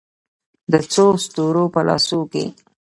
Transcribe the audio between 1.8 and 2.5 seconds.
لاسو کې